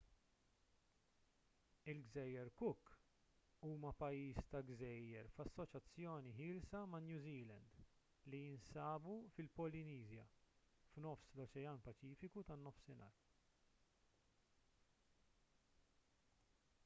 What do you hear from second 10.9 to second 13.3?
f'nofs l-oċean paċifiku tan-nofsinhar